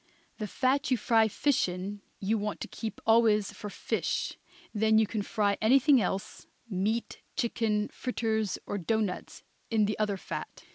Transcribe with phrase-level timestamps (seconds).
[0.39, 4.35] The fat you fry fish in you want to keep always for fish;
[4.73, 10.63] then you can fry anything else, meat, chicken, fritters or doughnuts, in the other fat.